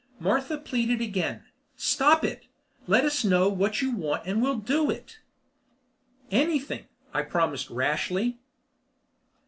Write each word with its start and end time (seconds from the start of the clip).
Martha 0.19 0.57
pleaded 0.57 0.99
again: 0.99 1.43
"Stop 1.75 2.25
it! 2.25 2.47
Let 2.87 3.05
us 3.05 3.23
know 3.23 3.49
what 3.49 3.83
you 3.83 3.95
want 3.95 4.25
and 4.25 4.41
we'll 4.41 4.57
do 4.57 4.89
it." 4.89 5.19
"Anything," 6.31 6.85
I 7.13 7.21
promised 7.21 7.69
rashly. 7.69 8.39